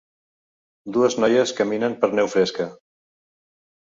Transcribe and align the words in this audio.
Dues 0.95 1.17
noies 1.23 1.53
caminen 1.59 1.97
per 2.05 2.09
neu 2.21 2.31
fresca. 2.37 2.67